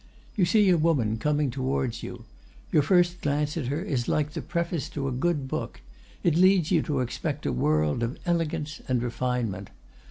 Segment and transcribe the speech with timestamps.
[0.35, 2.25] You see a woman coming towards you;
[2.71, 5.79] your first glance at her is like the preface to a good book,
[6.23, 9.69] it leads you to expect a world of elegance and refinement.